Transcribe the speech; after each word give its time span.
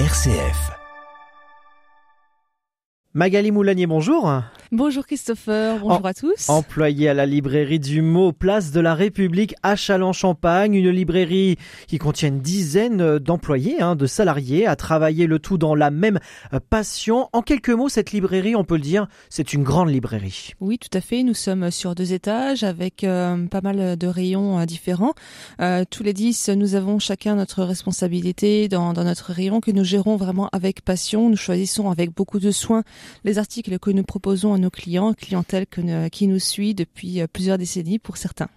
RCF. 0.00 0.72
Magali 3.12 3.52
Moulanier, 3.52 3.86
bonjour. 3.86 4.42
Bonjour 4.76 5.06
Christopher, 5.06 5.78
bonjour 5.78 6.04
à 6.04 6.14
tous. 6.14 6.48
Employé 6.48 7.08
à 7.08 7.14
la 7.14 7.26
librairie 7.26 7.78
du 7.78 8.02
Mot, 8.02 8.32
place 8.32 8.72
de 8.72 8.80
la 8.80 8.96
République 8.96 9.54
à 9.62 9.76
Châlons-Champagne, 9.76 10.74
une 10.74 10.90
librairie 10.90 11.58
qui 11.86 11.98
contient 11.98 12.30
une 12.30 12.40
dizaine 12.40 13.20
d'employés, 13.20 13.80
hein, 13.80 13.94
de 13.94 14.06
salariés, 14.06 14.66
à 14.66 14.74
travailler 14.74 15.28
le 15.28 15.38
tout 15.38 15.58
dans 15.58 15.76
la 15.76 15.92
même 15.92 16.18
passion. 16.70 17.28
En 17.32 17.40
quelques 17.40 17.70
mots, 17.70 17.88
cette 17.88 18.10
librairie, 18.10 18.56
on 18.56 18.64
peut 18.64 18.74
le 18.74 18.80
dire, 18.80 19.06
c'est 19.30 19.52
une 19.52 19.62
grande 19.62 19.90
librairie. 19.90 20.54
Oui, 20.58 20.76
tout 20.76 20.98
à 20.98 21.00
fait. 21.00 21.22
Nous 21.22 21.34
sommes 21.34 21.70
sur 21.70 21.94
deux 21.94 22.12
étages 22.12 22.64
avec 22.64 23.04
euh, 23.04 23.46
pas 23.46 23.60
mal 23.60 23.96
de 23.96 24.06
rayons 24.08 24.58
euh, 24.58 24.64
différents. 24.64 25.14
Euh, 25.60 25.84
tous 25.88 26.02
les 26.02 26.12
dix, 26.12 26.48
nous 26.48 26.74
avons 26.74 26.98
chacun 26.98 27.36
notre 27.36 27.62
responsabilité 27.62 28.66
dans, 28.66 28.92
dans 28.92 29.04
notre 29.04 29.30
rayon 29.30 29.60
que 29.60 29.70
nous 29.70 29.84
gérons 29.84 30.16
vraiment 30.16 30.48
avec 30.50 30.82
passion. 30.82 31.30
Nous 31.30 31.36
choisissons 31.36 31.92
avec 31.92 32.12
beaucoup 32.12 32.40
de 32.40 32.50
soin 32.50 32.82
les 33.22 33.38
articles 33.38 33.78
que 33.78 33.92
nous 33.92 34.02
proposons 34.02 34.52
à 34.52 34.58
nos 34.58 34.63
clients, 34.70 35.14
clientèle 35.14 35.66
qui 36.10 36.26
nous 36.26 36.38
suit 36.38 36.74
depuis 36.74 37.20
euh, 37.20 37.26
plusieurs 37.32 37.58
décennies 37.58 37.98
pour 37.98 38.16
certains. 38.16 38.48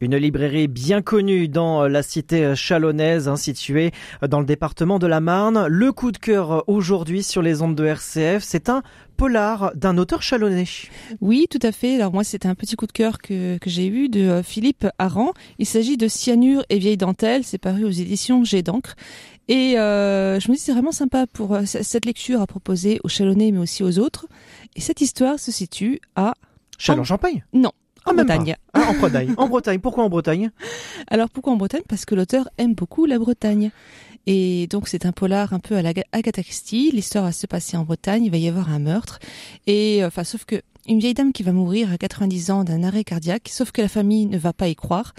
Une 0.00 0.16
librairie 0.16 0.66
bien 0.66 1.02
connue 1.02 1.46
dans 1.46 1.86
la 1.86 2.02
cité 2.02 2.54
chalonnaise, 2.56 3.28
hein, 3.28 3.36
située 3.36 3.92
dans 4.28 4.40
le 4.40 4.46
département 4.46 4.98
de 4.98 5.06
la 5.06 5.20
Marne. 5.20 5.66
Le 5.68 5.92
coup 5.92 6.10
de 6.10 6.18
cœur 6.18 6.64
aujourd'hui 6.68 7.22
sur 7.22 7.42
les 7.42 7.62
ondes 7.62 7.76
de 7.76 7.84
RCF, 7.84 8.42
c'est 8.42 8.68
un 8.68 8.82
polar 9.16 9.70
d'un 9.76 9.98
auteur 9.98 10.20
chalonnais. 10.20 10.64
Oui, 11.20 11.46
tout 11.48 11.60
à 11.62 11.70
fait. 11.70 11.94
Alors 11.94 12.12
moi, 12.12 12.24
c'était 12.24 12.48
un 12.48 12.56
petit 12.56 12.74
coup 12.74 12.88
de 12.88 12.92
cœur 12.92 13.18
que, 13.18 13.58
j'ai 13.64 13.86
eu 13.86 14.08
de 14.08 14.20
euh, 14.20 14.42
Philippe 14.42 14.86
Aran. 14.98 15.32
Il 15.60 15.66
s'agit 15.66 15.96
de 15.96 16.08
Cyanure 16.08 16.64
et 16.70 16.78
vieille 16.78 16.96
dentelle. 16.96 17.44
C'est 17.44 17.58
paru 17.58 17.84
aux 17.84 17.90
éditions 17.90 18.42
G 18.42 18.62
d'encre. 18.62 18.96
Et 19.52 19.78
euh, 19.78 20.40
je 20.40 20.50
me 20.50 20.56
dis 20.56 20.62
c'est 20.62 20.72
vraiment 20.72 20.92
sympa 20.92 21.26
pour 21.26 21.54
euh, 21.54 21.66
cette 21.66 22.06
lecture 22.06 22.40
à 22.40 22.46
proposer 22.46 23.00
aux 23.04 23.08
Chalonnais 23.08 23.52
mais 23.52 23.58
aussi 23.58 23.82
aux 23.82 23.98
autres. 23.98 24.26
Et 24.76 24.80
cette 24.80 25.02
histoire 25.02 25.38
se 25.38 25.52
situe 25.52 26.00
à 26.16 26.32
Chalon-Champagne 26.78 27.44
Non, 27.52 27.70
en 28.06 28.14
Bretagne. 28.14 28.56
Ah, 28.72 28.88
en 28.88 28.94
Bretagne. 28.94 29.34
en 29.36 29.48
Bretagne. 29.48 29.78
Pourquoi 29.78 30.04
en 30.04 30.08
Bretagne? 30.08 30.50
Alors 31.08 31.28
pourquoi 31.28 31.52
en 31.52 31.56
Bretagne? 31.56 31.82
Parce 31.86 32.06
que 32.06 32.14
l'auteur 32.14 32.48
aime 32.56 32.72
beaucoup 32.72 33.04
la 33.04 33.18
Bretagne. 33.18 33.72
Et 34.26 34.68
donc 34.68 34.88
c'est 34.88 35.04
un 35.04 35.12
polar 35.12 35.52
un 35.52 35.58
peu 35.58 35.76
à 35.76 35.82
la 35.82 35.92
Agatha 36.12 36.42
Christie. 36.42 36.90
L'histoire 36.90 37.24
va 37.24 37.32
se 37.32 37.46
passer 37.46 37.76
en 37.76 37.84
Bretagne. 37.84 38.24
Il 38.24 38.30
va 38.30 38.38
y 38.38 38.48
avoir 38.48 38.70
un 38.70 38.78
meurtre. 38.78 39.18
Et 39.66 40.02
euh, 40.02 40.06
enfin, 40.06 40.24
sauf 40.24 40.46
que 40.46 40.62
une 40.88 40.98
vieille 40.98 41.12
dame 41.12 41.34
qui 41.34 41.42
va 41.42 41.52
mourir 41.52 41.92
à 41.92 41.98
90 41.98 42.50
ans 42.52 42.64
d'un 42.64 42.84
arrêt 42.84 43.04
cardiaque. 43.04 43.50
Sauf 43.50 43.70
que 43.70 43.82
la 43.82 43.88
famille 43.88 44.24
ne 44.24 44.38
va 44.38 44.54
pas 44.54 44.68
y 44.68 44.74
croire. 44.74 45.12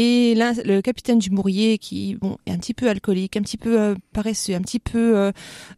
Et 0.00 0.36
le 0.36 0.80
capitaine 0.80 1.18
du 1.18 1.30
Mourier, 1.30 1.76
qui 1.76 2.16
est 2.46 2.52
un 2.52 2.58
petit 2.58 2.72
peu 2.72 2.88
alcoolique, 2.88 3.36
un 3.36 3.42
petit 3.42 3.56
peu 3.56 3.80
euh, 3.80 3.94
paresseux, 4.12 4.54
un 4.54 4.60
petit 4.60 4.78
peu 4.78 5.18
euh, 5.18 5.32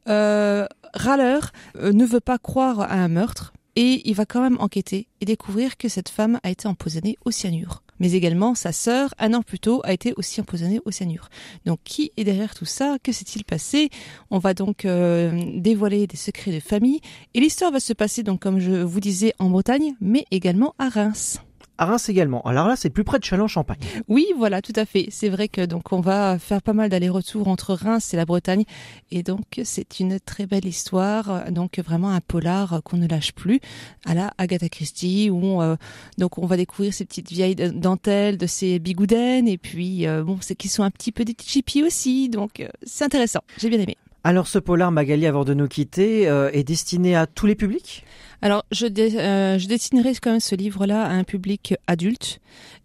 euh 0.06 0.66
râleur, 0.92 1.52
ne 1.80 2.04
veut 2.04 2.20
pas 2.20 2.36
croire 2.36 2.80
à 2.80 2.96
un 2.96 3.08
meurtre. 3.08 3.54
Et 3.76 4.02
il 4.04 4.14
va 4.14 4.26
quand 4.26 4.42
même 4.42 4.58
enquêter 4.60 5.06
et 5.22 5.24
découvrir 5.24 5.78
que 5.78 5.88
cette 5.88 6.10
femme 6.10 6.38
a 6.42 6.50
été 6.50 6.68
empoisonnée 6.68 7.16
au 7.24 7.30
cyanure. 7.30 7.82
Mais 7.98 8.12
également, 8.12 8.54
sa 8.54 8.72
sœur, 8.72 9.14
un 9.18 9.32
an 9.32 9.40
plus 9.40 9.58
tôt, 9.58 9.80
a 9.84 9.94
été 9.94 10.12
aussi 10.16 10.38
empoisonnée 10.42 10.80
au 10.84 10.90
cyanure. 10.90 11.30
Donc, 11.64 11.78
qui 11.84 12.12
est 12.18 12.24
derrière 12.24 12.54
tout 12.54 12.66
ça? 12.66 12.98
Que 13.02 13.12
s'est-il 13.12 13.44
passé? 13.44 13.88
On 14.30 14.38
va 14.38 14.52
donc 14.52 14.86
dévoiler 14.86 16.06
des 16.06 16.18
secrets 16.18 16.52
de 16.52 16.60
famille. 16.60 17.00
Et 17.32 17.40
l'histoire 17.40 17.72
va 17.72 17.80
se 17.80 17.94
passer, 17.94 18.22
donc, 18.22 18.40
comme 18.40 18.58
je 18.58 18.82
vous 18.82 19.00
disais, 19.00 19.32
en 19.38 19.48
Bretagne, 19.48 19.94
mais 20.00 20.26
également 20.30 20.74
à 20.78 20.90
Reims 20.90 21.40
à 21.80 21.86
Reims 21.86 22.10
également. 22.10 22.42
Alors 22.42 22.68
là, 22.68 22.76
c'est 22.76 22.90
plus 22.90 23.04
près 23.04 23.18
de 23.18 23.24
Châlons-Champagne. 23.24 23.78
Oui, 24.06 24.26
voilà, 24.36 24.60
tout 24.60 24.74
à 24.76 24.84
fait. 24.84 25.08
C'est 25.10 25.30
vrai 25.30 25.48
que 25.48 25.64
donc 25.64 25.92
on 25.92 26.00
va 26.00 26.38
faire 26.38 26.60
pas 26.60 26.74
mal 26.74 26.90
d'allers-retours 26.90 27.48
entre 27.48 27.72
Reims 27.72 28.12
et 28.12 28.18
la 28.18 28.26
Bretagne, 28.26 28.64
et 29.10 29.22
donc 29.22 29.60
c'est 29.64 29.98
une 29.98 30.20
très 30.20 30.46
belle 30.46 30.66
histoire. 30.66 31.50
Donc 31.50 31.78
vraiment 31.78 32.10
un 32.10 32.20
polar 32.20 32.82
qu'on 32.84 32.98
ne 32.98 33.08
lâche 33.08 33.32
plus 33.32 33.60
à 34.04 34.14
la 34.14 34.30
Agatha 34.36 34.68
Christie, 34.68 35.30
où 35.30 35.62
euh, 35.62 35.76
donc 36.18 36.36
on 36.36 36.44
va 36.44 36.58
découvrir 36.58 36.92
ces 36.92 37.06
petites 37.06 37.30
vieilles 37.30 37.56
dentelles 37.56 38.36
de 38.36 38.46
ces 38.46 38.78
bigoudaines, 38.78 39.48
et 39.48 39.56
puis 39.56 40.06
euh, 40.06 40.22
bon, 40.22 40.36
c'est 40.42 40.54
qu'ils 40.54 40.70
sont 40.70 40.82
un 40.82 40.90
petit 40.90 41.12
peu 41.12 41.24
des 41.24 41.34
chippies 41.42 41.82
aussi, 41.82 42.28
donc 42.28 42.60
euh, 42.60 42.68
c'est 42.82 43.04
intéressant. 43.04 43.40
J'ai 43.56 43.70
bien 43.70 43.80
aimé. 43.80 43.96
Alors 44.22 44.48
ce 44.48 44.58
polar, 44.58 44.92
Magali, 44.92 45.26
avant 45.26 45.44
de 45.46 45.54
nous 45.54 45.66
quitter, 45.66 46.28
euh, 46.28 46.50
est 46.52 46.62
destiné 46.62 47.16
à 47.16 47.26
tous 47.26 47.46
les 47.46 47.54
publics? 47.54 48.04
Alors 48.42 48.64
je, 48.70 48.86
euh, 48.86 49.58
je 49.58 49.66
destinerai 49.68 50.14
quand 50.20 50.30
même 50.30 50.40
ce 50.40 50.54
livre-là 50.54 51.04
à 51.04 51.10
un 51.10 51.24
public 51.24 51.74
adulte 51.86 52.40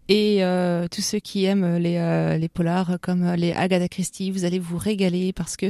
et 0.08 0.44
euh, 0.44 0.86
tous 0.88 1.00
ceux 1.00 1.18
qui 1.18 1.44
aiment 1.44 1.78
les, 1.78 2.38
les 2.38 2.48
polars 2.48 2.98
comme 3.00 3.32
les 3.32 3.52
Agatha 3.52 3.88
Christie, 3.88 4.30
vous 4.30 4.44
allez 4.44 4.58
vous 4.60 4.78
régaler 4.78 5.32
parce 5.32 5.56
que 5.56 5.66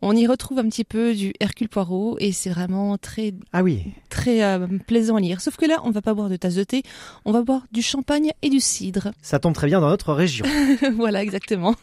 on 0.00 0.14
y 0.14 0.26
retrouve 0.26 0.58
un 0.58 0.68
petit 0.68 0.84
peu 0.84 1.14
du 1.14 1.32
Hercule 1.40 1.68
Poirot 1.68 2.16
et 2.20 2.30
c'est 2.30 2.50
vraiment 2.50 2.98
très 2.98 3.34
ah 3.52 3.62
oui 3.62 3.82
très 4.08 4.60
plaisant 4.86 5.16
à 5.16 5.20
lire. 5.20 5.40
Sauf 5.40 5.56
que 5.56 5.66
là, 5.66 5.80
on 5.84 5.90
va 5.90 6.02
pas 6.02 6.14
boire 6.14 6.28
de 6.28 6.36
tasse 6.36 6.54
de 6.54 6.64
thé, 6.64 6.82
on 7.24 7.32
va 7.32 7.42
boire 7.42 7.62
du 7.72 7.82
champagne 7.82 8.30
et 8.42 8.50
du 8.50 8.60
cidre. 8.60 9.10
Ça 9.22 9.38
tombe 9.40 9.54
très 9.54 9.66
bien 9.66 9.80
dans 9.80 9.88
notre 9.88 10.12
région. 10.12 10.46
voilà, 10.96 11.22
exactement. 11.22 11.74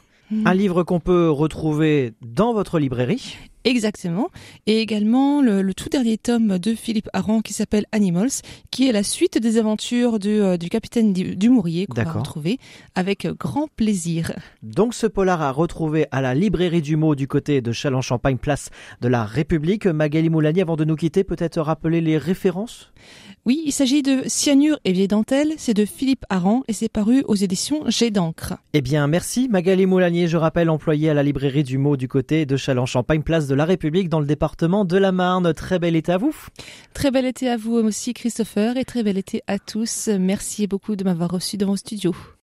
Un 0.46 0.54
livre 0.54 0.84
qu'on 0.84 1.00
peut 1.00 1.30
retrouver 1.30 2.14
dans 2.22 2.54
votre 2.54 2.80
librairie. 2.80 3.38
Exactement. 3.64 4.30
Et 4.66 4.80
également 4.80 5.42
le, 5.42 5.74
tout 5.74 5.90
dernier 5.90 6.18
tome 6.18 6.58
de 6.58 6.74
Philippe 6.76 7.10
Aran 7.14 7.42
qui 7.42 7.54
s'appelle 7.54 7.86
Animals, 7.92 8.42
qui 8.72 8.88
est 8.88 8.92
la 8.92 9.04
suite 9.04 9.38
des 9.38 9.58
aventures 9.58 10.20
du, 10.20 10.42
euh, 10.42 10.58
du 10.58 10.70
capitaine 10.70 11.14
Dumouriez 11.14 11.88
qu'on 11.88 12.02
va 12.02 12.12
retrouver 12.12 12.60
avec 12.96 13.28
grand 13.28 13.68
plaisir. 13.76 14.32
Donc 14.64 14.94
ce 14.94 15.08
polar 15.08 15.42
à 15.42 15.52
retrouver 15.52 16.08
à 16.12 16.22
la 16.22 16.34
librairie 16.34 16.82
du 16.82 16.96
mot 16.96 17.16
du 17.16 17.28
côté 17.28 17.62
de 17.62 17.72
Châlons-Champagne, 17.72 18.38
place 18.38 18.70
de 19.02 19.08
la 19.08 19.26
République. 19.26 19.86
Magali 19.86 20.30
Moulani, 20.30 20.62
avant 20.62 20.76
de 20.76 20.86
nous 20.86 20.96
quitter, 20.96 21.24
peut-être 21.24 21.60
rappeler 21.62 22.02
les 22.02 22.18
références? 22.18 22.92
Oui, 23.46 23.64
il 23.66 23.72
s'agit 23.72 24.02
de 24.02 24.24
Cyanure 24.28 24.78
et 24.84 24.92
Vieille 24.92 25.08
Dentelle, 25.08 25.54
c'est 25.58 25.74
de 25.74 25.86
Philippe 25.86 26.26
Aran 26.30 26.64
et 26.68 26.74
c'est 26.74 26.90
paru 26.90 27.24
aux 27.28 27.36
éditions 27.36 27.84
Jet 27.88 28.12
d'encre. 28.12 28.56
Eh 28.74 28.82
bien, 28.82 29.08
merci 29.08 29.48
Magali 29.48 29.86
Moulanier, 29.86 30.28
je 30.28 30.36
rappelle 30.36 30.70
employé 30.70 31.10
à 31.10 31.14
la 31.14 31.24
librairie 31.24 31.64
du 31.64 31.78
mot 31.78 31.96
du 31.96 32.10
côté 32.10 32.46
de 32.46 32.58
Châlons-Champagne, 32.58 33.22
place 33.22 33.47
de 33.48 33.56
la 33.56 33.66
République 33.66 34.10
dans 34.10 34.20
le 34.20 34.26
département 34.26 34.86
de 34.86 34.98
la 34.98 35.12
Marne. 35.12 35.54
Très 35.54 35.80
bel 35.80 35.96
été 35.96 36.12
à 36.12 36.18
vous. 36.18 36.36
Très 36.94 37.12
bel 37.12 37.26
été 37.26 37.50
à 37.50 37.58
vous 37.58 37.74
aussi 37.74 38.14
Christopher 38.14 38.78
et 38.78 38.86
très 38.86 39.04
bel 39.04 39.18
été 39.18 39.42
à 39.48 39.60
tous. 39.60 40.08
Merci 40.08 40.68
beaucoup 40.68 40.96
de 40.96 41.04
m'avoir 41.04 41.32
reçu 41.32 41.58
dans 41.58 41.68
vos 41.68 41.78
studios. 41.78 42.16